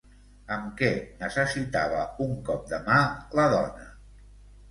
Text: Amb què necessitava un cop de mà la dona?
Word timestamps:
Amb 0.53 0.69
què 0.77 0.87
necessitava 1.19 2.01
un 2.25 2.33
cop 2.47 2.65
de 2.71 2.79
mà 2.87 2.97
la 3.41 3.43
dona? 3.55 3.85